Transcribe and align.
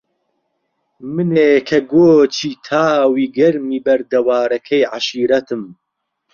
منێ 1.15 1.51
کە 1.67 1.79
گۆچی 1.93 2.49
تاوی 2.65 3.27
گەرمی 3.37 3.83
بەردەوارەکەی 3.85 4.89
عەشیرەتم 4.93 5.63